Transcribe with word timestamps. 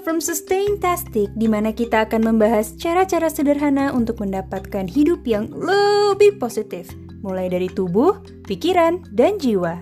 from 0.00 0.18
Sustaintastic, 0.18 1.28
di 1.36 1.44
mana 1.44 1.76
kita 1.76 2.08
akan 2.08 2.32
membahas 2.32 2.72
cara-cara 2.80 3.28
sederhana 3.28 3.92
untuk 3.92 4.24
mendapatkan 4.24 4.88
hidup 4.88 5.28
yang 5.28 5.52
lebih 5.52 6.40
positif, 6.40 6.88
mulai 7.20 7.52
dari 7.52 7.68
tubuh, 7.68 8.16
pikiran, 8.48 9.04
dan 9.12 9.36
jiwa. 9.36 9.76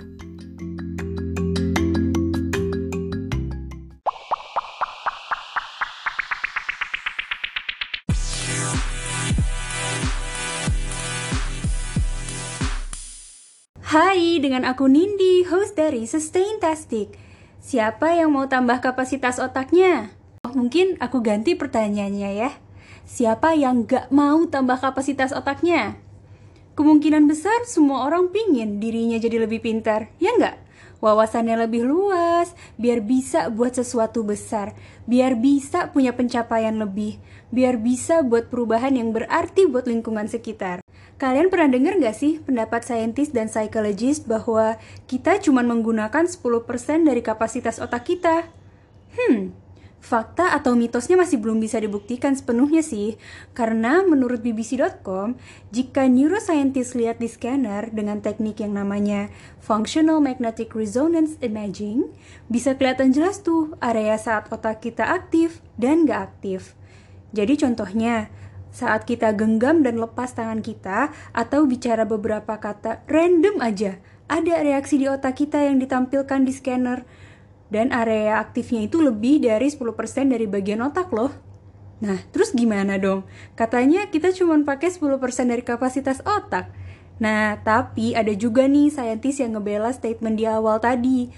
Hai, 13.88 14.36
dengan 14.36 14.68
aku 14.68 14.84
Nindi, 14.84 15.48
host 15.48 15.72
dari 15.78 16.04
Sustaintastic. 16.04 17.27
Siapa 17.68 18.16
yang 18.16 18.32
mau 18.32 18.48
tambah 18.48 18.80
kapasitas 18.80 19.36
otaknya? 19.36 20.08
Oh, 20.40 20.56
mungkin 20.56 20.96
aku 21.04 21.20
ganti 21.20 21.52
pertanyaannya 21.52 22.30
ya. 22.32 22.56
Siapa 23.04 23.52
yang 23.60 23.84
gak 23.84 24.08
mau 24.08 24.40
tambah 24.48 24.80
kapasitas 24.80 25.36
otaknya? 25.36 26.00
Kemungkinan 26.80 27.28
besar 27.28 27.68
semua 27.68 28.08
orang 28.08 28.32
pingin 28.32 28.80
dirinya 28.80 29.20
jadi 29.20 29.44
lebih 29.44 29.60
pintar, 29.60 30.08
ya 30.16 30.32
nggak? 30.40 30.56
Wawasannya 31.04 31.68
lebih 31.68 31.84
luas, 31.84 32.56
biar 32.80 33.04
bisa 33.04 33.52
buat 33.52 33.76
sesuatu 33.76 34.24
besar, 34.24 34.72
biar 35.04 35.36
bisa 35.36 35.92
punya 35.92 36.16
pencapaian 36.16 36.72
lebih, 36.72 37.20
biar 37.52 37.76
bisa 37.76 38.24
buat 38.24 38.48
perubahan 38.48 38.96
yang 38.96 39.12
berarti 39.12 39.68
buat 39.68 39.84
lingkungan 39.84 40.24
sekitar. 40.24 40.80
Kalian 41.18 41.50
pernah 41.50 41.66
dengar 41.66 41.98
nggak 41.98 42.14
sih 42.14 42.38
pendapat 42.38 42.86
saintis 42.86 43.34
dan 43.34 43.50
psychologist 43.50 44.30
bahwa 44.30 44.78
kita 45.10 45.42
cuma 45.42 45.66
menggunakan 45.66 46.30
10% 46.30 46.38
dari 47.02 47.26
kapasitas 47.26 47.82
otak 47.82 48.06
kita? 48.06 48.46
Hmm, 49.18 49.50
fakta 49.98 50.54
atau 50.54 50.78
mitosnya 50.78 51.18
masih 51.18 51.42
belum 51.42 51.58
bisa 51.58 51.82
dibuktikan 51.82 52.38
sepenuhnya 52.38 52.86
sih, 52.86 53.18
karena 53.50 54.06
menurut 54.06 54.40
BBC.com, 54.46 55.34
jika 55.74 56.06
neuroscientist 56.06 56.94
lihat 56.94 57.18
di 57.18 57.26
scanner 57.26 57.90
dengan 57.90 58.22
teknik 58.22 58.62
yang 58.62 58.78
namanya 58.78 59.26
Functional 59.58 60.22
Magnetic 60.22 60.70
Resonance 60.70 61.34
Imaging, 61.42 62.14
bisa 62.46 62.78
kelihatan 62.78 63.10
jelas 63.10 63.42
tuh 63.42 63.74
area 63.82 64.14
saat 64.16 64.46
otak 64.54 64.86
kita 64.86 65.02
aktif 65.02 65.60
dan 65.74 66.06
nggak 66.06 66.20
aktif. 66.30 66.78
Jadi 67.34 67.60
contohnya, 67.60 68.32
saat 68.70 69.08
kita 69.08 69.32
genggam 69.34 69.80
dan 69.82 69.96
lepas 69.96 70.32
tangan 70.36 70.60
kita 70.60 71.12
atau 71.32 71.64
bicara 71.64 72.04
beberapa 72.04 72.60
kata 72.60 73.04
random 73.08 73.60
aja, 73.64 73.96
ada 74.28 74.60
reaksi 74.60 75.00
di 75.00 75.06
otak 75.08 75.40
kita 75.40 75.64
yang 75.64 75.80
ditampilkan 75.80 76.44
di 76.44 76.52
scanner. 76.52 77.02
Dan 77.68 77.92
area 77.92 78.40
aktifnya 78.40 78.88
itu 78.88 79.04
lebih 79.04 79.44
dari 79.44 79.68
10% 79.68 79.84
dari 80.32 80.48
bagian 80.48 80.80
otak 80.80 81.12
loh. 81.12 81.32
Nah, 82.00 82.16
terus 82.32 82.56
gimana 82.56 82.96
dong? 82.96 83.28
Katanya 83.58 84.08
kita 84.08 84.32
cuma 84.32 84.56
pakai 84.62 84.88
10% 84.88 85.20
dari 85.52 85.60
kapasitas 85.60 86.24
otak. 86.24 86.72
Nah, 87.18 87.58
tapi 87.66 88.14
ada 88.14 88.30
juga 88.32 88.70
nih 88.70 88.94
saintis 88.94 89.42
yang 89.42 89.58
ngebela 89.58 89.90
statement 89.90 90.38
di 90.38 90.46
awal 90.46 90.78
tadi. 90.78 91.28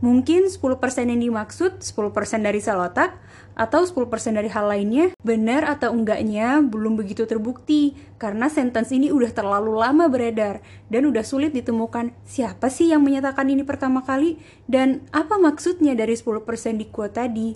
Mungkin 0.00 0.48
10% 0.48 1.12
yang 1.12 1.20
dimaksud 1.20 1.84
10% 1.84 2.40
dari 2.40 2.60
sel 2.60 2.80
otak, 2.80 3.20
atau 3.60 3.84
10% 3.84 4.08
dari 4.40 4.48
hal 4.48 4.72
lainnya, 4.72 5.12
benar 5.20 5.68
atau 5.68 5.92
enggaknya 5.92 6.64
belum 6.64 6.96
begitu 6.96 7.28
terbukti 7.28 7.92
karena 8.16 8.48
sentence 8.48 8.88
ini 8.88 9.12
udah 9.12 9.28
terlalu 9.36 9.76
lama 9.76 10.08
beredar 10.08 10.64
dan 10.88 11.04
udah 11.04 11.20
sulit 11.20 11.52
ditemukan 11.52 12.16
siapa 12.24 12.72
sih 12.72 12.88
yang 12.88 13.04
menyatakan 13.04 13.44
ini 13.52 13.60
pertama 13.60 14.00
kali 14.00 14.40
dan 14.64 15.04
apa 15.12 15.36
maksudnya 15.36 15.92
dari 15.92 16.16
10% 16.16 16.40
di 16.80 16.86
quote 16.88 17.12
tadi. 17.20 17.48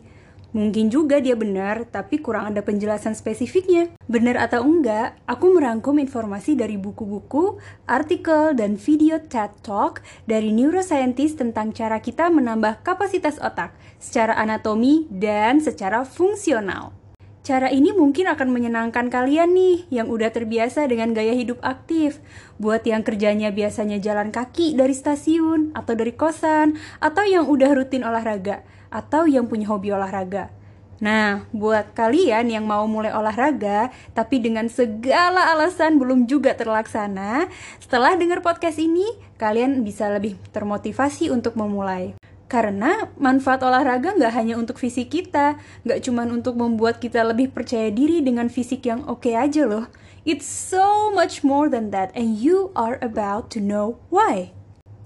Mungkin 0.54 0.86
juga 0.86 1.18
dia 1.18 1.34
benar, 1.34 1.82
tapi 1.90 2.22
kurang 2.22 2.54
ada 2.54 2.62
penjelasan 2.62 3.18
spesifiknya. 3.18 3.90
Benar 4.06 4.38
atau 4.38 4.62
enggak, 4.62 5.18
aku 5.26 5.50
merangkum 5.50 5.98
informasi 5.98 6.54
dari 6.54 6.78
buku-buku, 6.78 7.58
artikel, 7.90 8.54
dan 8.54 8.78
video 8.78 9.18
TED 9.18 9.50
Talk 9.66 9.98
dari 10.30 10.54
neuroscientist 10.54 11.42
tentang 11.42 11.74
cara 11.74 11.98
kita 11.98 12.30
menambah 12.30 12.86
kapasitas 12.86 13.42
otak 13.42 13.74
secara 13.98 14.38
anatomi 14.38 15.10
dan 15.10 15.58
secara 15.58 16.06
fungsional. 16.06 16.94
Cara 17.42 17.68
ini 17.68 17.90
mungkin 17.90 18.30
akan 18.30 18.48
menyenangkan 18.54 19.10
kalian 19.10 19.52
nih 19.58 19.90
yang 19.90 20.06
udah 20.06 20.30
terbiasa 20.30 20.86
dengan 20.86 21.12
gaya 21.12 21.34
hidup 21.34 21.60
aktif. 21.66 22.22
Buat 22.62 22.86
yang 22.86 23.02
kerjanya 23.02 23.50
biasanya 23.50 23.98
jalan 23.98 24.30
kaki 24.30 24.78
dari 24.78 24.94
stasiun 24.94 25.74
atau 25.74 25.98
dari 25.98 26.14
kosan, 26.14 26.78
atau 27.02 27.26
yang 27.26 27.50
udah 27.50 27.74
rutin 27.74 28.06
olahraga 28.06 28.62
atau 28.94 29.26
yang 29.26 29.50
punya 29.50 29.66
hobi 29.66 29.90
olahraga. 29.90 30.54
Nah, 31.02 31.42
buat 31.50 31.90
kalian 31.92 32.54
yang 32.54 32.64
mau 32.64 32.86
mulai 32.86 33.10
olahraga 33.10 33.90
tapi 34.14 34.38
dengan 34.38 34.70
segala 34.70 35.50
alasan 35.50 35.98
belum 35.98 36.30
juga 36.30 36.54
terlaksana, 36.54 37.50
setelah 37.82 38.14
dengar 38.14 38.40
podcast 38.46 38.78
ini, 38.78 39.04
kalian 39.34 39.82
bisa 39.82 40.06
lebih 40.06 40.38
termotivasi 40.54 41.34
untuk 41.34 41.58
memulai. 41.58 42.14
Karena 42.46 43.10
manfaat 43.18 43.66
olahraga 43.66 44.14
nggak 44.14 44.32
hanya 44.32 44.54
untuk 44.54 44.78
fisik 44.78 45.10
kita, 45.10 45.58
nggak 45.82 46.06
cuma 46.06 46.22
untuk 46.22 46.54
membuat 46.54 47.02
kita 47.02 47.26
lebih 47.26 47.50
percaya 47.50 47.90
diri 47.90 48.22
dengan 48.22 48.46
fisik 48.46 48.86
yang 48.86 49.02
oke 49.10 49.26
okay 49.26 49.34
aja 49.34 49.66
loh. 49.66 49.90
It's 50.22 50.46
so 50.46 51.12
much 51.12 51.42
more 51.42 51.68
than 51.68 51.90
that 51.92 52.14
and 52.14 52.38
you 52.38 52.70
are 52.72 52.96
about 53.02 53.50
to 53.52 53.60
know 53.60 54.00
why. 54.08 54.54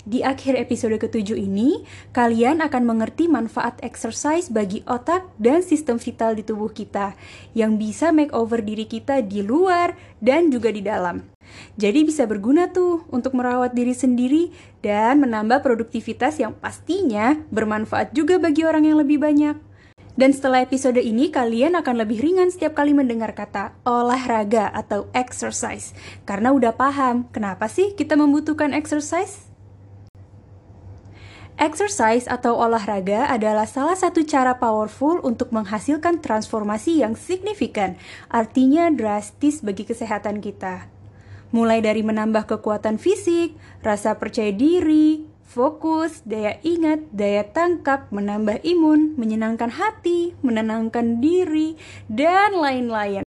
Di 0.09 0.25
akhir 0.25 0.57
episode 0.57 0.97
ketujuh 0.97 1.37
ini, 1.37 1.85
kalian 2.17 2.65
akan 2.65 2.89
mengerti 2.89 3.29
manfaat 3.29 3.77
exercise 3.85 4.49
bagi 4.49 4.81
otak 4.89 5.29
dan 5.37 5.61
sistem 5.61 6.01
vital 6.01 6.33
di 6.33 6.41
tubuh 6.41 6.73
kita 6.73 7.13
yang 7.53 7.77
bisa 7.77 8.09
make 8.09 8.33
over 8.33 8.65
diri 8.65 8.89
kita 8.89 9.21
di 9.21 9.45
luar 9.45 9.93
dan 10.17 10.49
juga 10.49 10.73
di 10.73 10.81
dalam. 10.81 11.29
Jadi 11.77 12.09
bisa 12.09 12.25
berguna 12.25 12.73
tuh 12.73 13.05
untuk 13.13 13.37
merawat 13.37 13.77
diri 13.77 13.93
sendiri 13.93 14.49
dan 14.81 15.21
menambah 15.21 15.61
produktivitas 15.61 16.41
yang 16.41 16.57
pastinya 16.57 17.37
bermanfaat 17.53 18.17
juga 18.17 18.41
bagi 18.41 18.65
orang 18.65 18.89
yang 18.89 18.97
lebih 19.05 19.21
banyak. 19.21 19.61
Dan 20.17 20.33
setelah 20.33 20.65
episode 20.65 21.05
ini, 21.05 21.29
kalian 21.29 21.77
akan 21.77 22.01
lebih 22.01 22.25
ringan 22.25 22.49
setiap 22.49 22.81
kali 22.81 22.97
mendengar 22.97 23.37
kata 23.37 23.77
olahraga 23.85 24.73
atau 24.73 25.13
exercise. 25.13 25.93
Karena 26.25 26.57
udah 26.57 26.73
paham, 26.73 27.29
kenapa 27.29 27.69
sih 27.69 27.93
kita 27.93 28.17
membutuhkan 28.17 28.73
exercise? 28.73 29.48
Exercise 31.59 32.31
atau 32.31 32.55
olahraga 32.55 33.27
adalah 33.27 33.67
salah 33.67 33.99
satu 33.99 34.23
cara 34.23 34.63
powerful 34.63 35.19
untuk 35.27 35.51
menghasilkan 35.51 36.23
transformasi 36.23 37.03
yang 37.03 37.19
signifikan, 37.19 37.99
artinya 38.31 38.87
drastis 38.95 39.59
bagi 39.59 39.83
kesehatan 39.83 40.39
kita. 40.39 40.87
Mulai 41.51 41.83
dari 41.83 42.07
menambah 42.07 42.47
kekuatan 42.47 43.03
fisik, 43.03 43.59
rasa 43.83 44.15
percaya 44.23 44.55
diri, 44.55 45.27
fokus, 45.51 46.23
daya 46.23 46.63
ingat, 46.63 47.11
daya 47.11 47.43
tangkap, 47.43 48.07
menambah 48.15 48.63
imun, 48.63 49.19
menyenangkan 49.19 49.75
hati, 49.75 50.39
menenangkan 50.47 51.19
diri, 51.19 51.75
dan 52.07 52.55
lain-lain. 52.55 53.28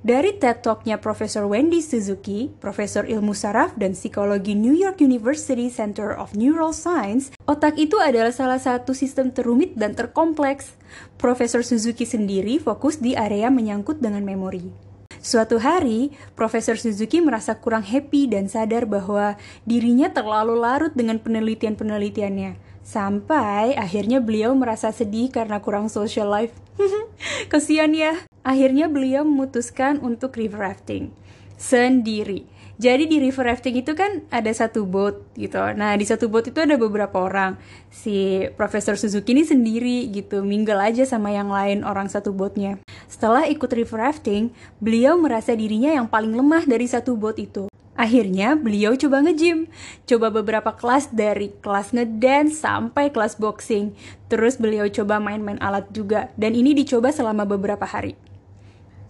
Dari 0.00 0.32
TED 0.32 0.64
Talk-nya 0.64 0.96
Profesor 0.96 1.44
Wendy 1.44 1.84
Suzuki, 1.84 2.48
Profesor 2.56 3.04
Ilmu 3.04 3.36
Saraf 3.36 3.76
dan 3.76 3.92
Psikologi 3.92 4.56
New 4.56 4.72
York 4.72 5.04
University 5.04 5.68
Center 5.68 6.16
of 6.16 6.32
Neural 6.32 6.72
Science, 6.72 7.28
otak 7.44 7.76
itu 7.76 8.00
adalah 8.00 8.32
salah 8.32 8.56
satu 8.56 8.96
sistem 8.96 9.28
terumit 9.28 9.76
dan 9.76 9.92
terkompleks. 9.92 10.72
Profesor 11.20 11.60
Suzuki 11.60 12.08
sendiri 12.08 12.56
fokus 12.56 12.96
di 12.96 13.12
area 13.12 13.52
menyangkut 13.52 14.00
dengan 14.00 14.24
memori. 14.24 14.72
Suatu 15.20 15.60
hari, 15.60 16.16
Profesor 16.32 16.80
Suzuki 16.80 17.20
merasa 17.20 17.60
kurang 17.60 17.84
happy 17.84 18.24
dan 18.24 18.48
sadar 18.48 18.88
bahwa 18.88 19.36
dirinya 19.68 20.08
terlalu 20.08 20.56
larut 20.56 20.96
dengan 20.96 21.20
penelitian-penelitiannya. 21.20 22.56
Sampai 22.80 23.76
akhirnya 23.76 24.24
beliau 24.24 24.56
merasa 24.56 24.96
sedih 24.96 25.28
karena 25.28 25.60
kurang 25.60 25.92
social 25.92 26.32
life. 26.32 26.56
Kesian 27.52 27.92
ya. 27.92 28.16
Akhirnya 28.40 28.88
beliau 28.88 29.22
memutuskan 29.22 30.00
untuk 30.00 30.36
river 30.40 30.64
rafting 30.64 31.12
sendiri. 31.60 32.48
Jadi 32.80 33.04
di 33.04 33.20
river 33.20 33.52
rafting 33.52 33.76
itu 33.84 33.92
kan 33.92 34.24
ada 34.32 34.48
satu 34.48 34.88
boat 34.88 35.20
gitu. 35.36 35.60
Nah 35.76 35.92
di 36.00 36.08
satu 36.08 36.32
boat 36.32 36.48
itu 36.48 36.64
ada 36.64 36.80
beberapa 36.80 37.20
orang. 37.20 37.60
Si 37.92 38.48
Profesor 38.56 38.96
Suzuki 38.96 39.36
ini 39.36 39.44
sendiri 39.44 40.08
gitu, 40.08 40.40
mingle 40.40 40.80
aja 40.80 41.04
sama 41.04 41.28
yang 41.28 41.52
lain 41.52 41.84
orang 41.84 42.08
satu 42.08 42.32
boatnya. 42.32 42.80
Setelah 43.04 43.44
ikut 43.52 43.68
river 43.68 44.00
rafting, 44.00 44.56
beliau 44.80 45.20
merasa 45.20 45.52
dirinya 45.52 45.92
yang 45.92 46.08
paling 46.08 46.32
lemah 46.32 46.64
dari 46.64 46.88
satu 46.88 47.20
boat 47.20 47.36
itu. 47.36 47.69
Akhirnya 48.00 48.56
beliau 48.56 48.96
coba 48.96 49.20
nge-gym, 49.20 49.68
coba 50.08 50.32
beberapa 50.32 50.72
kelas 50.72 51.12
dari 51.12 51.52
kelas 51.60 51.92
ngedance 51.92 52.64
sampai 52.64 53.12
kelas 53.12 53.36
boxing. 53.36 53.92
Terus 54.32 54.56
beliau 54.56 54.88
coba 54.88 55.20
main-main 55.20 55.60
alat 55.60 55.84
juga, 55.92 56.32
dan 56.40 56.56
ini 56.56 56.72
dicoba 56.72 57.12
selama 57.12 57.44
beberapa 57.44 57.84
hari. 57.84 58.16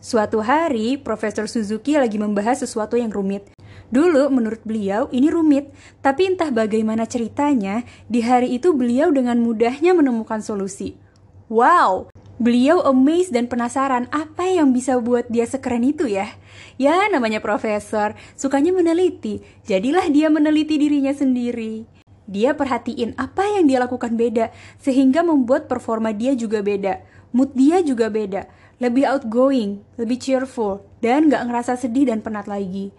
Suatu 0.03 0.43
hari, 0.43 0.99
Profesor 0.99 1.47
Suzuki 1.47 1.95
lagi 1.95 2.19
membahas 2.19 2.67
sesuatu 2.67 2.99
yang 2.99 3.15
rumit. 3.15 3.47
Dulu, 3.95 4.27
menurut 4.27 4.67
beliau, 4.67 5.07
ini 5.15 5.31
rumit, 5.31 5.71
tapi 6.03 6.27
entah 6.27 6.51
bagaimana 6.51 7.07
ceritanya, 7.07 7.87
di 8.11 8.27
hari 8.27 8.59
itu 8.59 8.75
beliau 8.75 9.15
dengan 9.15 9.39
mudahnya 9.39 9.95
menemukan 9.95 10.43
solusi. 10.43 10.99
Wow! 11.47 12.11
Beliau 12.41 12.81
amazed 12.83 13.37
dan 13.37 13.47
penasaran 13.47 14.09
apa 14.09 14.49
yang 14.49 14.75
bisa 14.75 14.97
buat 14.99 15.29
dia 15.29 15.45
sekeren 15.45 15.85
itu 15.85 16.09
ya. 16.09 16.40
Ya, 16.81 17.07
namanya 17.13 17.39
profesor, 17.39 18.17
sukanya 18.35 18.73
meneliti. 18.73 19.45
Jadilah 19.69 20.09
dia 20.09 20.33
meneliti 20.33 20.81
dirinya 20.81 21.13
sendiri. 21.13 21.85
Dia 22.31 22.55
perhatiin 22.55 23.19
apa 23.19 23.43
yang 23.59 23.67
dia 23.67 23.83
lakukan 23.83 24.15
beda, 24.15 24.55
sehingga 24.79 25.27
membuat 25.27 25.67
performa 25.67 26.15
dia 26.15 26.39
juga 26.39 26.63
beda. 26.63 27.03
Mood 27.35 27.59
dia 27.59 27.83
juga 27.83 28.07
beda. 28.07 28.47
Lebih 28.79 29.05
outgoing, 29.11 29.83
lebih 29.99 30.23
cheerful, 30.23 30.87
dan 31.03 31.27
gak 31.27 31.47
ngerasa 31.51 31.75
sedih 31.77 32.09
dan 32.09 32.23
penat 32.23 32.47
lagi. 32.47 32.95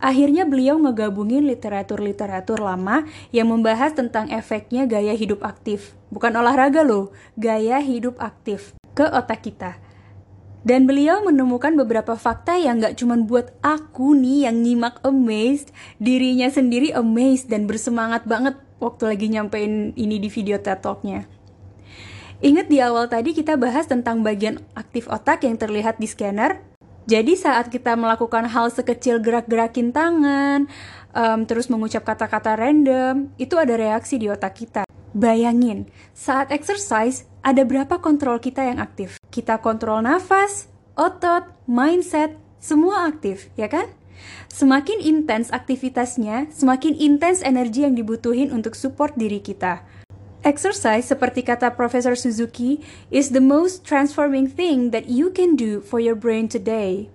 Akhirnya 0.00 0.48
beliau 0.48 0.80
ngegabungin 0.80 1.44
literatur-literatur 1.44 2.56
lama 2.56 3.04
yang 3.36 3.52
membahas 3.52 3.92
tentang 3.92 4.32
efeknya 4.32 4.88
gaya 4.88 5.12
hidup 5.12 5.44
aktif. 5.44 5.92
Bukan 6.08 6.32
olahraga 6.32 6.80
loh, 6.80 7.12
gaya 7.36 7.76
hidup 7.84 8.16
aktif 8.16 8.72
ke 8.96 9.04
otak 9.04 9.44
kita. 9.44 9.76
Dan 10.60 10.84
beliau 10.84 11.24
menemukan 11.24 11.72
beberapa 11.72 12.20
fakta 12.20 12.60
yang 12.60 12.84
gak 12.84 13.00
cuma 13.00 13.16
buat 13.16 13.48
aku 13.64 14.12
nih 14.12 14.44
yang 14.44 14.60
nyimak 14.60 15.00
amazed, 15.00 15.72
dirinya 15.96 16.52
sendiri 16.52 16.92
amazed 16.92 17.48
dan 17.48 17.64
bersemangat 17.64 18.28
banget 18.28 18.60
waktu 18.76 19.08
lagi 19.08 19.26
nyampein 19.32 19.96
ini 19.96 20.20
di 20.20 20.28
video 20.28 20.60
TED 20.60 20.84
Talk-nya. 20.84 21.24
Ingat 22.40 22.72
di 22.72 22.80
awal 22.80 23.08
tadi 23.08 23.36
kita 23.36 23.56
bahas 23.56 23.88
tentang 23.88 24.20
bagian 24.20 24.60
aktif 24.72 25.08
otak 25.08 25.44
yang 25.44 25.60
terlihat 25.60 26.00
di 26.00 26.08
scanner, 26.08 26.60
jadi 27.08 27.32
saat 27.36 27.72
kita 27.72 27.96
melakukan 27.96 28.48
hal 28.48 28.68
sekecil 28.68 29.20
gerak-gerakin 29.20 29.92
tangan, 29.92 30.68
um, 31.16 31.40
terus 31.48 31.72
mengucap 31.72 32.04
kata-kata 32.04 32.56
random, 32.56 33.32
itu 33.40 33.56
ada 33.56 33.76
reaksi 33.76 34.20
di 34.20 34.28
otak 34.28 34.56
kita. 34.56 34.89
Bayangin, 35.10 35.90
saat 36.14 36.54
exercise, 36.54 37.26
ada 37.42 37.66
berapa 37.66 37.98
kontrol 37.98 38.38
kita 38.38 38.62
yang 38.62 38.78
aktif? 38.78 39.18
Kita 39.34 39.58
kontrol 39.58 40.06
nafas, 40.06 40.70
otot, 40.94 41.50
mindset, 41.66 42.38
semua 42.62 43.10
aktif, 43.10 43.50
ya 43.58 43.66
kan? 43.66 43.90
Semakin 44.46 45.02
intens 45.02 45.50
aktivitasnya, 45.50 46.46
semakin 46.54 46.94
intens 46.94 47.42
energi 47.42 47.82
yang 47.82 47.98
dibutuhin 47.98 48.54
untuk 48.54 48.78
support 48.78 49.18
diri 49.18 49.42
kita. 49.42 49.82
Exercise, 50.46 51.10
seperti 51.10 51.42
kata 51.42 51.74
Profesor 51.74 52.14
Suzuki, 52.14 52.78
is 53.10 53.34
the 53.34 53.42
most 53.42 53.82
transforming 53.82 54.46
thing 54.46 54.94
that 54.94 55.10
you 55.10 55.34
can 55.34 55.58
do 55.58 55.82
for 55.82 55.98
your 55.98 56.14
brain 56.14 56.46
today. 56.46 57.10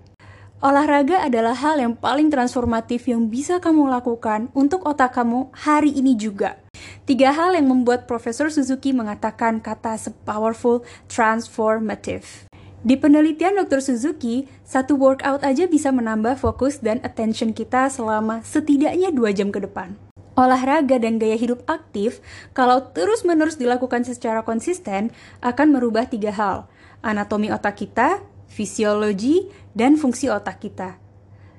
Olahraga 0.65 1.21
adalah 1.21 1.53
hal 1.53 1.77
yang 1.77 1.93
paling 1.93 2.33
transformatif 2.33 3.05
yang 3.05 3.29
bisa 3.29 3.61
kamu 3.61 3.85
lakukan 3.85 4.49
untuk 4.57 4.81
otak 4.89 5.13
kamu 5.13 5.53
hari 5.53 5.93
ini 5.93 6.17
juga. 6.17 6.57
Tiga 7.05 7.29
hal 7.29 7.53
yang 7.53 7.69
membuat 7.69 8.09
Profesor 8.09 8.49
Suzuki 8.49 8.89
mengatakan 8.89 9.61
kata 9.61 9.93
sepowerful 9.93 10.81
transformative. 11.05 12.49
Di 12.81 12.97
penelitian 12.97 13.61
Dr. 13.61 13.77
Suzuki, 13.77 14.49
satu 14.65 14.97
workout 14.97 15.45
aja 15.45 15.69
bisa 15.69 15.93
menambah 15.93 16.33
fokus 16.41 16.81
dan 16.81 16.97
attention 17.05 17.53
kita 17.53 17.85
selama 17.93 18.41
setidaknya 18.41 19.13
dua 19.13 19.37
jam 19.37 19.53
ke 19.53 19.61
depan. 19.61 19.93
Olahraga 20.33 20.97
dan 20.97 21.21
gaya 21.21 21.37
hidup 21.37 21.61
aktif, 21.69 22.25
kalau 22.57 22.89
terus-menerus 22.89 23.61
dilakukan 23.61 24.01
secara 24.01 24.41
konsisten, 24.41 25.13
akan 25.45 25.77
merubah 25.77 26.09
tiga 26.09 26.33
hal: 26.33 26.65
anatomi 27.05 27.53
otak 27.53 27.85
kita, 27.85 28.25
fisiologi, 28.55 29.51
dan 29.75 29.99
fungsi 29.99 30.31
otak 30.31 30.63
kita. 30.63 31.03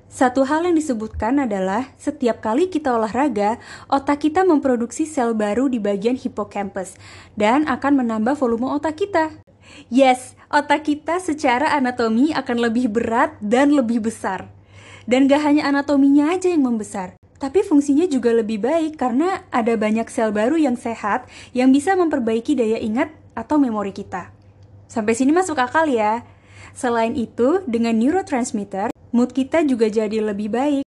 Satu 0.08 0.48
hal 0.48 0.64
yang 0.64 0.72
disebutkan 0.72 1.44
adalah 1.44 1.92
setiap 2.00 2.40
kali 2.40 2.72
kita 2.72 2.96
olahraga, 2.96 3.60
otak 3.92 4.24
kita 4.24 4.48
memproduksi 4.48 5.04
sel 5.04 5.36
baru 5.36 5.68
di 5.68 5.76
bagian 5.76 6.16
hippocampus 6.16 6.96
dan 7.36 7.68
akan 7.68 8.00
menambah 8.00 8.32
volume 8.40 8.72
otak 8.72 8.96
kita. 8.96 9.36
Yes, 9.92 10.32
otak 10.48 10.88
kita 10.88 11.20
secara 11.20 11.76
anatomi 11.76 12.32
akan 12.32 12.56
lebih 12.64 12.88
berat 12.88 13.36
dan 13.44 13.76
lebih 13.76 14.00
besar. 14.08 14.48
Dan 15.04 15.28
gak 15.28 15.42
hanya 15.44 15.68
anatominya 15.68 16.32
aja 16.32 16.48
yang 16.48 16.64
membesar, 16.64 17.18
tapi 17.36 17.60
fungsinya 17.60 18.08
juga 18.08 18.32
lebih 18.32 18.62
baik 18.62 18.96
karena 18.96 19.44
ada 19.52 19.76
banyak 19.76 20.08
sel 20.08 20.32
baru 20.32 20.56
yang 20.56 20.80
sehat 20.80 21.28
yang 21.52 21.68
bisa 21.70 21.92
memperbaiki 21.92 22.56
daya 22.56 22.80
ingat 22.80 23.12
atau 23.36 23.60
memori 23.60 23.92
kita. 23.92 24.32
Sampai 24.88 25.12
sini 25.18 25.34
masuk 25.34 25.60
akal 25.60 25.90
ya. 25.90 26.24
Selain 26.76 27.16
itu, 27.16 27.64
dengan 27.64 27.96
neurotransmitter, 27.96 28.92
mood 29.08 29.32
kita 29.32 29.64
juga 29.64 29.88
jadi 29.88 30.20
lebih 30.20 30.52
baik. 30.52 30.84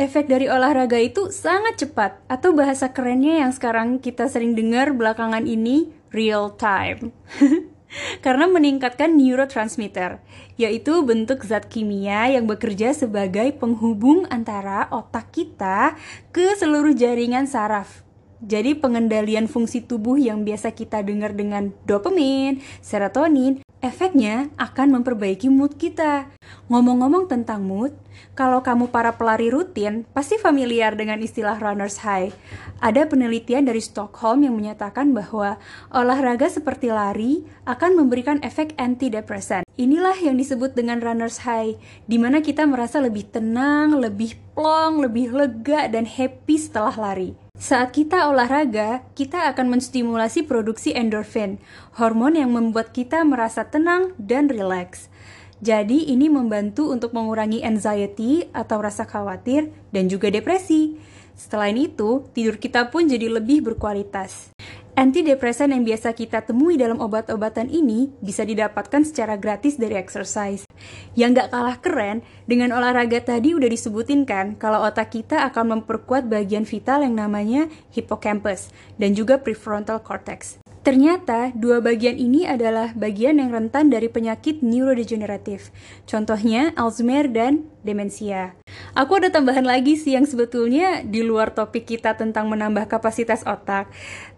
Efek 0.00 0.32
dari 0.32 0.48
olahraga 0.48 0.96
itu 0.96 1.28
sangat 1.28 1.84
cepat, 1.84 2.24
atau 2.24 2.56
bahasa 2.56 2.88
kerennya 2.88 3.44
yang 3.44 3.52
sekarang 3.52 4.00
kita 4.00 4.32
sering 4.32 4.56
dengar 4.56 4.96
belakangan 4.96 5.44
ini, 5.44 5.92
real 6.08 6.56
time. 6.56 7.12
karena 8.24 8.46
meningkatkan 8.46 9.12
neurotransmitter, 9.18 10.22
yaitu 10.56 11.02
bentuk 11.02 11.42
zat 11.44 11.66
kimia 11.68 12.30
yang 12.30 12.46
bekerja 12.46 12.94
sebagai 12.94 13.50
penghubung 13.58 14.24
antara 14.30 14.86
otak 14.88 15.34
kita 15.34 15.98
ke 16.30 16.54
seluruh 16.56 16.94
jaringan 16.94 17.44
saraf. 17.44 18.06
Jadi 18.40 18.72
pengendalian 18.72 19.52
fungsi 19.52 19.84
tubuh 19.84 20.16
yang 20.16 20.48
biasa 20.48 20.72
kita 20.72 21.04
dengar 21.04 21.36
dengan 21.36 21.76
dopamin, 21.84 22.64
serotonin, 22.80 23.60
efeknya 23.80 24.52
akan 24.60 25.00
memperbaiki 25.00 25.48
mood 25.48 25.76
kita. 25.76 26.28
Ngomong-ngomong 26.68 27.26
tentang 27.26 27.64
mood, 27.64 27.96
kalau 28.36 28.60
kamu 28.60 28.92
para 28.92 29.16
pelari 29.16 29.48
rutin, 29.48 30.04
pasti 30.12 30.36
familiar 30.36 30.94
dengan 30.96 31.20
istilah 31.20 31.56
runner's 31.58 32.00
high. 32.04 32.32
Ada 32.80 33.08
penelitian 33.08 33.68
dari 33.68 33.80
Stockholm 33.80 34.44
yang 34.44 34.56
menyatakan 34.56 35.12
bahwa 35.12 35.60
olahraga 35.92 36.48
seperti 36.48 36.88
lari 36.92 37.44
akan 37.68 38.00
memberikan 38.00 38.38
efek 38.40 38.76
antidepresan. 38.80 39.64
Inilah 39.76 40.16
yang 40.20 40.36
disebut 40.36 40.76
dengan 40.76 41.00
runner's 41.00 41.44
high, 41.44 41.76
di 42.04 42.16
mana 42.20 42.44
kita 42.44 42.64
merasa 42.68 43.00
lebih 43.00 43.28
tenang, 43.28 43.96
lebih 43.96 44.36
plong, 44.52 45.00
lebih 45.00 45.32
lega, 45.32 45.88
dan 45.88 46.04
happy 46.04 46.56
setelah 46.60 46.92
lari. 46.96 47.49
Saat 47.60 47.92
kita 47.92 48.24
olahraga, 48.32 49.04
kita 49.12 49.44
akan 49.52 49.76
menstimulasi 49.76 50.48
produksi 50.48 50.96
endorfin, 50.96 51.60
hormon 52.00 52.32
yang 52.32 52.56
membuat 52.56 52.96
kita 52.96 53.20
merasa 53.20 53.68
tenang 53.68 54.16
dan 54.16 54.48
rileks. 54.48 55.12
Jadi, 55.60 56.08
ini 56.08 56.32
membantu 56.32 56.88
untuk 56.88 57.12
mengurangi 57.12 57.60
anxiety 57.60 58.48
atau 58.56 58.80
rasa 58.80 59.04
khawatir 59.04 59.68
dan 59.92 60.08
juga 60.08 60.32
depresi. 60.32 60.96
Selain 61.36 61.76
itu, 61.76 62.24
tidur 62.32 62.56
kita 62.56 62.88
pun 62.88 63.04
jadi 63.04 63.28
lebih 63.28 63.60
berkualitas. 63.60 64.56
Antidepresan 64.98 65.70
yang 65.70 65.86
biasa 65.86 66.10
kita 66.18 66.42
temui 66.42 66.74
dalam 66.74 66.98
obat-obatan 66.98 67.70
ini 67.70 68.10
bisa 68.18 68.42
didapatkan 68.42 69.06
secara 69.06 69.38
gratis 69.38 69.78
dari 69.78 69.94
exercise. 69.94 70.66
Yang 71.14 71.46
gak 71.46 71.48
kalah 71.54 71.78
keren, 71.78 72.26
dengan 72.50 72.74
olahraga 72.74 73.22
tadi 73.22 73.54
udah 73.54 73.70
disebutin 73.70 74.26
kan 74.26 74.58
kalau 74.58 74.82
otak 74.82 75.14
kita 75.14 75.46
akan 75.46 75.78
memperkuat 75.78 76.26
bagian 76.26 76.66
vital 76.66 77.06
yang 77.06 77.14
namanya 77.14 77.70
hippocampus 77.94 78.74
dan 78.98 79.14
juga 79.14 79.38
prefrontal 79.38 80.02
cortex. 80.02 80.58
Ternyata, 80.80 81.52
dua 81.52 81.84
bagian 81.84 82.16
ini 82.16 82.48
adalah 82.48 82.96
bagian 82.96 83.36
yang 83.36 83.52
rentan 83.52 83.92
dari 83.92 84.08
penyakit 84.08 84.64
neurodegeneratif. 84.64 85.68
Contohnya, 86.08 86.72
Alzheimer 86.72 87.28
dan 87.28 87.68
demensia. 87.84 88.56
Aku 88.90 89.22
ada 89.22 89.30
tambahan 89.30 89.62
lagi 89.62 89.94
sih 89.94 90.18
yang 90.18 90.26
sebetulnya 90.26 91.06
di 91.06 91.22
luar 91.22 91.54
topik 91.54 91.86
kita 91.86 92.18
tentang 92.18 92.50
menambah 92.50 92.90
kapasitas 92.90 93.46
otak. 93.46 93.86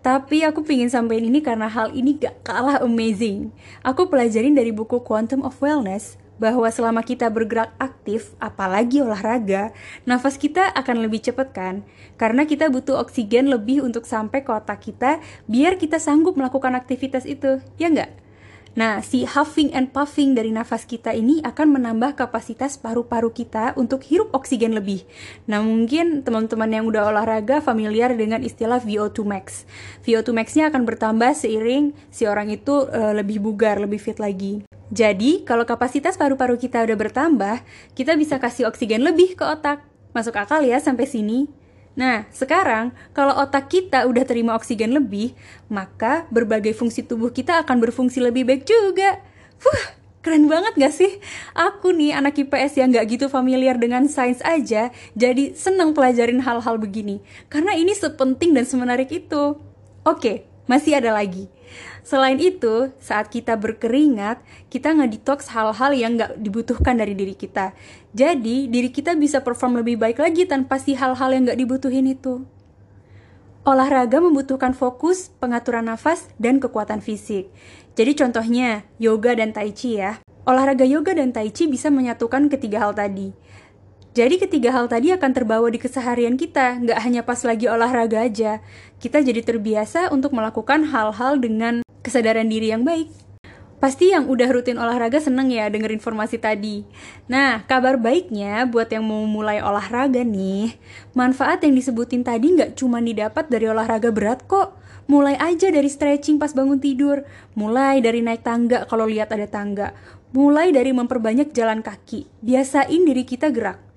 Tapi 0.05 0.45
aku 0.45 0.61
pingin 0.61 0.93
sampaikan 0.93 1.33
ini 1.33 1.41
karena 1.41 1.73
hal 1.73 1.93
ini 1.97 2.21
gak 2.21 2.45
kalah 2.45 2.85
amazing. 2.85 3.49
Aku 3.81 4.13
pelajarin 4.13 4.53
dari 4.53 4.69
buku 4.69 5.01
Quantum 5.01 5.41
of 5.41 5.57
Wellness 5.65 6.21
bahwa 6.37 6.67
selama 6.75 7.07
kita 7.07 7.31
bergerak 7.31 7.71
aktif, 7.79 8.35
apalagi 8.43 8.99
olahraga, 8.99 9.71
nafas 10.03 10.35
kita 10.35 10.75
akan 10.75 11.07
lebih 11.07 11.23
cepat 11.23 11.55
kan? 11.55 11.75
Karena 12.19 12.43
kita 12.43 12.67
butuh 12.67 12.99
oksigen 12.99 13.47
lebih 13.47 13.87
untuk 13.87 14.03
sampai 14.03 14.43
ke 14.43 14.51
otak 14.51 14.83
kita, 14.83 15.23
biar 15.47 15.79
kita 15.79 16.03
sanggup 16.03 16.35
melakukan 16.35 16.75
aktivitas 16.75 17.31
itu, 17.31 17.63
ya 17.79 17.87
nggak? 17.95 18.22
Nah, 18.73 19.05
si 19.05 19.29
huffing 19.29 19.69
and 19.77 19.93
puffing 19.93 20.33
dari 20.33 20.49
nafas 20.49 20.89
kita 20.89 21.13
ini 21.13 21.45
akan 21.45 21.77
menambah 21.77 22.17
kapasitas 22.17 22.81
paru-paru 22.81 23.29
kita 23.29 23.77
untuk 23.77 24.01
hirup 24.09 24.33
oksigen 24.33 24.73
lebih. 24.73 25.05
Nah, 25.45 25.61
mungkin 25.61 26.25
teman-teman 26.25 26.73
yang 26.73 26.85
udah 26.89 27.13
olahraga 27.13 27.61
familiar 27.61 28.17
dengan 28.17 28.41
istilah 28.41 28.81
VO2 28.81 29.29
max. 29.29 29.69
VO2 30.09 30.33
max-nya 30.33 30.73
akan 30.73 30.89
bertambah 30.89 31.37
seiring 31.37 31.93
si 32.09 32.25
orang 32.25 32.49
itu 32.49 32.89
uh, 32.89 33.13
lebih 33.13 33.45
bugar, 33.45 33.77
lebih 33.77 34.01
fit 34.01 34.17
lagi. 34.17 34.65
Jadi, 34.89 35.45
kalau 35.45 35.69
kapasitas 35.69 36.17
paru-paru 36.17 36.57
kita 36.57 36.81
udah 36.81 36.97
bertambah, 36.97 37.57
kita 37.93 38.17
bisa 38.17 38.41
kasih 38.41 38.73
oksigen 38.73 39.05
lebih 39.05 39.37
ke 39.37 39.45
otak. 39.45 39.85
Masuk 40.17 40.37
akal 40.37 40.65
ya 40.65 40.81
sampai 40.81 41.05
sini? 41.05 41.62
Nah, 41.93 42.25
sekarang 42.33 42.97
kalau 43.13 43.37
otak 43.37 43.69
kita 43.69 44.09
udah 44.09 44.25
terima 44.25 44.57
oksigen 44.57 44.97
lebih, 44.97 45.37
maka 45.69 46.25
berbagai 46.33 46.73
fungsi 46.73 47.05
tubuh 47.05 47.29
kita 47.29 47.61
akan 47.61 47.85
berfungsi 47.85 48.25
lebih 48.25 48.49
baik 48.49 48.65
juga. 48.65 49.21
Fuh, 49.61 49.83
keren 50.25 50.49
banget 50.49 50.73
gak 50.79 50.95
sih? 50.95 51.21
Aku 51.53 51.93
nih 51.93 52.17
anak 52.17 52.41
IPS 52.41 52.81
yang 52.81 52.97
gak 52.97 53.13
gitu 53.13 53.27
familiar 53.29 53.77
dengan 53.77 54.09
sains 54.09 54.41
aja, 54.41 54.89
jadi 55.13 55.53
seneng 55.53 55.93
pelajarin 55.93 56.41
hal-hal 56.41 56.81
begini. 56.81 57.21
Karena 57.53 57.77
ini 57.77 57.93
sepenting 57.93 58.57
dan 58.57 58.65
semenarik 58.65 59.13
itu. 59.13 59.61
Oke, 60.03 60.49
Masih 60.71 60.99
ada 60.99 61.11
lagi. 61.11 61.51
Selain 62.03 62.39
itu, 62.39 62.91
saat 62.99 63.31
kita 63.31 63.55
berkeringat, 63.55 64.43
kita 64.71 64.91
nge-detox 64.91 65.51
hal-hal 65.55 65.95
yang 65.95 66.19
nggak 66.19 66.39
dibutuhkan 66.39 66.99
dari 66.99 67.15
diri 67.15 67.35
kita. 67.39 67.75
Jadi, 68.11 68.67
diri 68.67 68.91
kita 68.91 69.15
bisa 69.15 69.43
perform 69.43 69.83
lebih 69.83 69.99
baik 69.99 70.19
lagi 70.19 70.47
tanpa 70.47 70.83
si 70.83 70.99
hal-hal 70.99 71.31
yang 71.31 71.47
nggak 71.47 71.61
dibutuhin 71.63 72.11
itu. 72.11 72.43
Olahraga 73.63 74.19
membutuhkan 74.19 74.75
fokus, 74.75 75.31
pengaturan 75.39 75.87
nafas, 75.87 76.27
dan 76.43 76.59
kekuatan 76.59 76.99
fisik. 76.99 77.47
Jadi 77.95 78.19
contohnya, 78.19 78.83
yoga 78.99 79.39
dan 79.39 79.55
tai 79.55 79.71
chi 79.71 80.03
ya. 80.03 80.19
Olahraga 80.43 80.83
yoga 80.83 81.15
dan 81.15 81.31
tai 81.31 81.55
chi 81.55 81.71
bisa 81.71 81.87
menyatukan 81.87 82.51
ketiga 82.51 82.83
hal 82.83 82.99
tadi. 82.99 83.31
Jadi 84.13 84.37
ketiga 84.37 84.77
hal 84.77 84.93
tadi 84.93 85.09
akan 85.09 85.33
terbawa 85.33 85.73
di 85.73 85.81
keseharian 85.81 86.37
kita, 86.37 86.85
nggak 86.85 87.01
hanya 87.01 87.25
pas 87.25 87.41
lagi 87.49 87.65
olahraga 87.65 88.21
aja. 88.21 88.61
Kita 89.01 89.25
jadi 89.25 89.41
terbiasa 89.41 90.13
untuk 90.13 90.37
melakukan 90.37 90.85
hal-hal 90.85 91.41
dengan 91.41 91.81
kesadaran 92.05 92.45
diri 92.45 92.77
yang 92.77 92.85
baik. 92.85 93.09
Pasti 93.81 94.13
yang 94.13 94.29
udah 94.29 94.53
rutin 94.53 94.77
olahraga 94.77 95.17
seneng 95.17 95.49
ya 95.49 95.73
denger 95.73 95.97
informasi 95.97 96.37
tadi. 96.37 96.85
Nah, 97.25 97.65
kabar 97.65 97.97
baiknya 97.97 98.69
buat 98.69 98.93
yang 98.93 99.01
mau 99.01 99.25
mulai 99.25 99.65
olahraga 99.65 100.21
nih, 100.21 100.77
manfaat 101.17 101.65
yang 101.65 101.73
disebutin 101.73 102.21
tadi 102.21 102.53
nggak 102.53 102.77
cuma 102.77 103.01
didapat 103.01 103.49
dari 103.49 103.65
olahraga 103.73 104.13
berat 104.13 104.45
kok. 104.45 104.77
Mulai 105.09 105.41
aja 105.41 105.73
dari 105.73 105.89
stretching 105.89 106.37
pas 106.37 106.53
bangun 106.53 106.77
tidur, 106.77 107.25
mulai 107.57 108.05
dari 108.05 108.21
naik 108.21 108.45
tangga 108.45 108.85
kalau 108.85 109.09
lihat 109.09 109.33
ada 109.33 109.49
tangga, 109.49 109.97
mulai 110.37 110.69
dari 110.69 110.93
memperbanyak 110.93 111.57
jalan 111.57 111.81
kaki, 111.81 112.29
biasain 112.45 113.09
diri 113.09 113.25
kita 113.25 113.49
gerak 113.49 113.92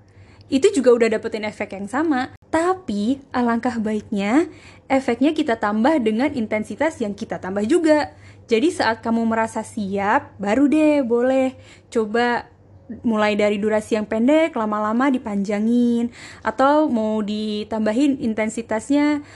itu 0.46 0.70
juga 0.70 0.94
udah 0.94 1.08
dapetin 1.18 1.46
efek 1.46 1.74
yang 1.74 1.90
sama. 1.90 2.34
Tapi 2.50 3.20
alangkah 3.34 3.76
baiknya 3.82 4.46
efeknya 4.86 5.34
kita 5.34 5.58
tambah 5.58 5.98
dengan 5.98 6.30
intensitas 6.32 7.02
yang 7.02 7.12
kita 7.12 7.42
tambah 7.42 7.66
juga. 7.66 8.14
Jadi 8.46 8.70
saat 8.70 9.02
kamu 9.02 9.26
merasa 9.26 9.66
siap, 9.66 10.38
baru 10.38 10.70
deh 10.70 11.02
boleh 11.02 11.58
coba 11.90 12.46
mulai 13.02 13.34
dari 13.34 13.58
durasi 13.58 13.98
yang 13.98 14.06
pendek 14.06 14.54
lama-lama 14.54 15.10
dipanjangin 15.10 16.14
atau 16.46 16.86
mau 16.86 17.18
ditambahin 17.18 18.22
intensitasnya 18.22 19.26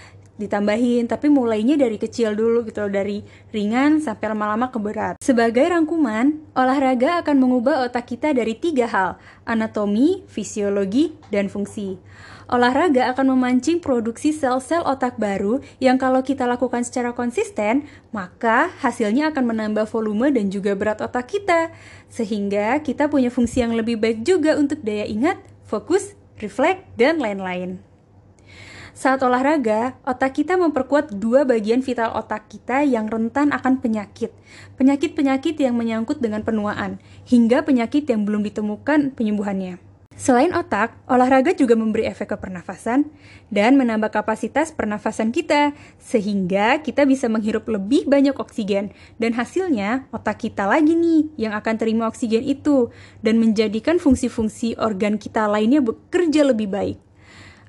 ditambahin 0.41 1.05
tapi 1.05 1.29
mulainya 1.29 1.77
dari 1.77 2.01
kecil 2.01 2.33
dulu 2.33 2.65
gitu 2.65 2.89
loh 2.89 2.93
dari 2.93 3.21
ringan 3.53 4.01
sampai 4.01 4.33
lama-lama 4.33 4.73
ke 4.73 4.81
berat 4.81 5.15
sebagai 5.21 5.69
rangkuman 5.69 6.41
olahraga 6.57 7.21
akan 7.21 7.37
mengubah 7.37 7.85
otak 7.85 8.17
kita 8.17 8.33
dari 8.33 8.57
tiga 8.57 8.89
hal 8.89 9.11
anatomi 9.45 10.25
fisiologi 10.25 11.13
dan 11.29 11.53
fungsi 11.53 12.01
olahraga 12.51 13.15
akan 13.15 13.39
memancing 13.39 13.79
produksi 13.79 14.35
sel-sel 14.35 14.83
otak 14.83 15.17
baru 15.17 15.63
yang 15.79 15.97
kalau 15.97 16.21
kita 16.21 16.45
lakukan 16.51 16.83
secara 16.83 17.15
konsisten, 17.15 17.87
maka 18.11 18.69
hasilnya 18.83 19.31
akan 19.31 19.55
menambah 19.55 19.87
volume 19.87 20.35
dan 20.35 20.51
juga 20.51 20.75
berat 20.75 20.99
otak 20.99 21.31
kita. 21.31 21.71
Sehingga 22.11 22.83
kita 22.83 23.07
punya 23.07 23.31
fungsi 23.31 23.63
yang 23.63 23.79
lebih 23.79 24.03
baik 24.03 24.27
juga 24.27 24.59
untuk 24.59 24.83
daya 24.83 25.07
ingat, 25.07 25.39
fokus, 25.63 26.19
refleks, 26.43 26.83
dan 26.99 27.23
lain-lain. 27.23 27.90
Saat 29.01 29.25
olahraga, 29.25 29.97
otak 30.05 30.45
kita 30.45 30.61
memperkuat 30.61 31.17
dua 31.17 31.49
bagian 31.49 31.81
vital 31.81 32.13
otak 32.21 32.53
kita 32.53 32.85
yang 32.85 33.09
rentan 33.09 33.49
akan 33.49 33.81
penyakit. 33.81 34.29
Penyakit-penyakit 34.77 35.57
yang 35.57 35.73
menyangkut 35.73 36.21
dengan 36.21 36.45
penuaan, 36.45 37.01
hingga 37.25 37.65
penyakit 37.65 38.05
yang 38.05 38.29
belum 38.29 38.45
ditemukan 38.45 39.17
penyembuhannya. 39.17 39.81
Selain 40.21 40.53
otak, 40.53 41.01
olahraga 41.09 41.57
juga 41.57 41.81
memberi 41.81 42.05
efek 42.13 42.29
ke 42.29 42.37
pernafasan 42.37 43.09
dan 43.49 43.81
menambah 43.81 44.13
kapasitas 44.13 44.69
pernafasan 44.69 45.33
kita, 45.33 45.73
sehingga 45.97 46.85
kita 46.85 47.09
bisa 47.09 47.25
menghirup 47.33 47.73
lebih 47.73 48.05
banyak 48.05 48.37
oksigen. 48.37 48.93
Dan 49.17 49.33
hasilnya, 49.33 50.13
otak 50.13 50.45
kita 50.45 50.69
lagi 50.69 50.93
nih 50.93 51.49
yang 51.49 51.57
akan 51.57 51.81
terima 51.81 52.05
oksigen 52.05 52.45
itu 52.45 52.93
dan 53.25 53.41
menjadikan 53.41 53.97
fungsi-fungsi 53.97 54.77
organ 54.77 55.17
kita 55.17 55.49
lainnya 55.49 55.81
bekerja 55.81 56.45
lebih 56.45 56.69
baik. 56.69 57.10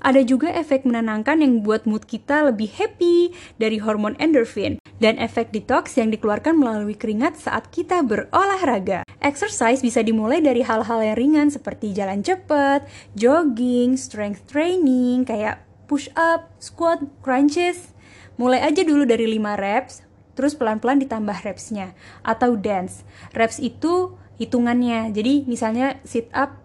Ada 0.01 0.25
juga 0.25 0.49
efek 0.49 0.81
menenangkan 0.81 1.45
yang 1.45 1.61
buat 1.61 1.85
mood 1.85 2.09
kita 2.09 2.49
lebih 2.49 2.73
happy 2.73 3.37
dari 3.61 3.77
hormon 3.77 4.17
endorphin 4.17 4.81
dan 4.97 5.21
efek 5.21 5.53
detox 5.53 5.93
yang 5.93 6.09
dikeluarkan 6.09 6.57
melalui 6.57 6.97
keringat 6.97 7.37
saat 7.37 7.69
kita 7.69 8.01
berolahraga. 8.01 9.05
Exercise 9.21 9.85
bisa 9.85 10.01
dimulai 10.01 10.41
dari 10.41 10.65
hal-hal 10.65 11.05
yang 11.05 11.17
ringan 11.17 11.47
seperti 11.53 11.93
jalan 11.93 12.25
cepat, 12.25 12.89
jogging, 13.13 13.93
strength 13.93 14.49
training, 14.49 15.21
kayak 15.21 15.61
push 15.85 16.09
up, 16.17 16.49
squat, 16.57 17.05
crunches. 17.21 17.93
Mulai 18.41 18.73
aja 18.73 18.81
dulu 18.81 19.05
dari 19.05 19.29
5 19.37 19.53
reps, 19.53 20.01
terus 20.33 20.57
pelan-pelan 20.57 20.97
ditambah 20.97 21.45
repsnya. 21.45 21.93
Atau 22.25 22.57
dance. 22.57 23.05
Reps 23.37 23.61
itu 23.61 24.17
hitungannya. 24.41 25.13
Jadi 25.13 25.45
misalnya 25.45 26.01
sit 26.01 26.25
up 26.33 26.57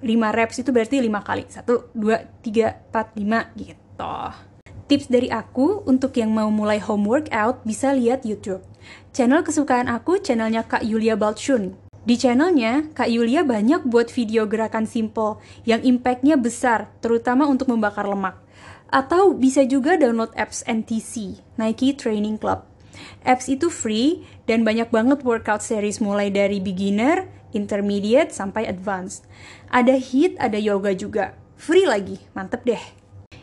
5 0.00 0.36
reps 0.36 0.60
itu 0.60 0.70
berarti 0.72 1.00
5 1.00 1.20
kali. 1.24 1.44
1, 1.48 1.62
2, 1.96 2.44
3, 2.44 2.92
4, 2.92 3.16
5 3.16 3.60
gitu. 3.60 4.16
Tips 4.86 5.10
dari 5.10 5.26
aku 5.34 5.82
untuk 5.88 6.14
yang 6.14 6.30
mau 6.30 6.46
mulai 6.46 6.78
home 6.78 7.10
workout 7.10 7.66
bisa 7.66 7.90
lihat 7.90 8.22
YouTube. 8.22 8.62
Channel 9.10 9.42
kesukaan 9.42 9.90
aku 9.90 10.22
channelnya 10.22 10.62
Kak 10.62 10.86
Yulia 10.86 11.18
Balchun. 11.18 11.74
Di 12.06 12.14
channelnya, 12.14 12.94
Kak 12.94 13.10
Yulia 13.10 13.42
banyak 13.42 13.82
buat 13.82 14.14
video 14.14 14.46
gerakan 14.46 14.86
simple 14.86 15.42
yang 15.66 15.82
impactnya 15.82 16.38
besar, 16.38 16.86
terutama 17.02 17.50
untuk 17.50 17.66
membakar 17.66 18.06
lemak. 18.06 18.38
Atau 18.86 19.34
bisa 19.34 19.66
juga 19.66 19.98
download 19.98 20.30
apps 20.38 20.62
NTC, 20.70 21.42
Nike 21.58 21.98
Training 21.98 22.38
Club. 22.38 22.62
Apps 23.26 23.50
itu 23.50 23.66
free 23.74 24.22
dan 24.46 24.62
banyak 24.62 24.86
banget 24.94 25.26
workout 25.26 25.66
series 25.66 25.98
mulai 25.98 26.30
dari 26.30 26.62
beginner, 26.62 27.26
intermediate, 27.56 28.36
sampai 28.36 28.68
advance. 28.68 29.24
Ada 29.72 29.96
HIIT, 29.96 30.36
ada 30.36 30.60
yoga 30.60 30.92
juga. 30.92 31.32
Free 31.56 31.88
lagi, 31.88 32.20
mantep 32.36 32.68
deh. 32.68 32.84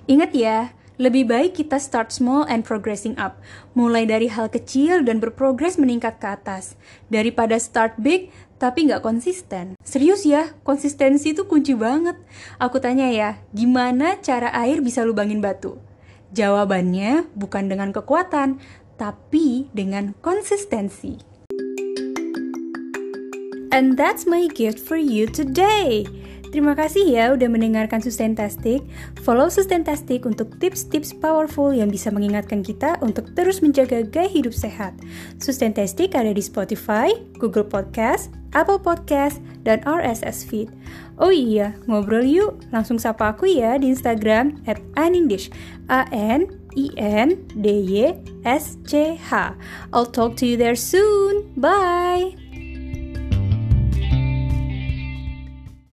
Ingat 0.05 0.32
ya, 0.38 0.77
lebih 1.01 1.25
baik 1.25 1.58
kita 1.58 1.82
start 1.82 2.13
small 2.13 2.46
and 2.46 2.62
progressing 2.62 3.17
up. 3.17 3.41
Mulai 3.74 4.05
dari 4.05 4.29
hal 4.29 4.53
kecil 4.53 5.01
dan 5.01 5.17
berprogres 5.17 5.82
meningkat 5.82 6.22
ke 6.22 6.27
atas. 6.29 6.77
Daripada 7.10 7.58
start 7.58 7.98
big 7.98 8.29
tapi 8.62 8.88
nggak 8.88 9.01
konsisten. 9.01 9.74
Serius 9.82 10.24
ya, 10.24 10.53
konsistensi 10.62 11.34
itu 11.34 11.50
kunci 11.50 11.74
banget. 11.74 12.15
Aku 12.62 12.77
tanya 12.77 13.10
ya, 13.10 13.41
gimana 13.51 14.22
cara 14.22 14.53
air 14.53 14.79
bisa 14.79 15.01
lubangin 15.01 15.41
batu? 15.41 15.82
Jawabannya 16.32 17.27
bukan 17.36 17.67
dengan 17.67 17.91
kekuatan, 17.91 18.62
tapi 18.96 19.67
dengan 19.75 20.15
konsistensi. 20.22 21.33
And 23.74 23.98
that's 23.98 24.30
my 24.30 24.46
gift 24.53 24.77
for 24.77 25.01
you 25.01 25.25
today. 25.25 26.06
Terima 26.53 26.77
kasih 26.77 27.10
ya 27.10 27.34
udah 27.34 27.50
mendengarkan 27.50 27.98
Sustentastic. 27.98 28.86
Follow 29.25 29.50
Sustentastic 29.50 30.30
untuk 30.30 30.53
tips-tips 30.62 31.10
powerful 31.18 31.74
yang 31.74 31.89
bisa 31.89 32.13
mengingatkan 32.13 32.62
kita 32.62 33.01
untuk 33.01 33.34
terus 33.34 33.65
menjaga 33.65 34.06
gaya 34.06 34.30
hidup 34.30 34.53
sehat. 34.53 34.94
Sustentastic 35.42 36.13
ada 36.13 36.30
di 36.30 36.46
Spotify, 36.46 37.10
Google 37.42 37.65
Podcast, 37.65 38.30
Apple 38.53 38.77
Podcast, 38.77 39.42
dan 39.65 39.82
RSS 39.82 40.46
Feed. 40.46 40.70
Oh 41.18 41.34
iya, 41.34 41.74
ngobrol 41.89 42.22
yuk. 42.22 42.62
Langsung 42.70 43.01
sapa 43.01 43.34
aku 43.34 43.50
ya 43.50 43.82
di 43.82 43.89
Instagram 43.89 44.62
at 44.70 44.77
Anindish. 44.94 45.50
A-N 45.89 46.46
I-N-D-Y-S-C-H. 46.77 47.34
I'll 49.94 50.10
talk 50.10 50.38
to 50.38 50.46
you 50.46 50.58
there 50.58 50.77
soon. 50.77 51.53
Bye! 51.58 52.43